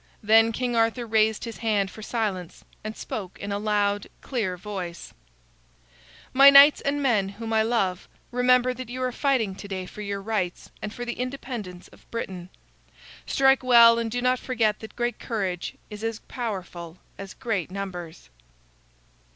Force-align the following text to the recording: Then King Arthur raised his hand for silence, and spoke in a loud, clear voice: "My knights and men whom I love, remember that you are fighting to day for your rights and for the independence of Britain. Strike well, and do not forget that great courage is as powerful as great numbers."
Then 0.23 0.51
King 0.51 0.75
Arthur 0.75 1.05
raised 1.05 1.43
his 1.43 1.57
hand 1.57 1.91
for 1.91 2.01
silence, 2.01 2.65
and 2.83 2.97
spoke 2.97 3.37
in 3.37 3.51
a 3.51 3.59
loud, 3.59 4.07
clear 4.21 4.57
voice: 4.57 5.13
"My 6.33 6.49
knights 6.49 6.81
and 6.81 7.03
men 7.03 7.29
whom 7.29 7.53
I 7.53 7.61
love, 7.61 8.09
remember 8.31 8.73
that 8.73 8.89
you 8.89 8.99
are 9.03 9.11
fighting 9.11 9.53
to 9.53 9.67
day 9.67 9.85
for 9.85 10.01
your 10.01 10.19
rights 10.19 10.71
and 10.81 10.91
for 10.91 11.05
the 11.05 11.19
independence 11.19 11.87
of 11.89 12.09
Britain. 12.09 12.49
Strike 13.27 13.61
well, 13.61 13.99
and 13.99 14.09
do 14.09 14.23
not 14.23 14.39
forget 14.39 14.79
that 14.79 14.95
great 14.95 15.19
courage 15.19 15.75
is 15.91 16.03
as 16.03 16.17
powerful 16.21 16.97
as 17.19 17.35
great 17.35 17.69
numbers." 17.69 18.31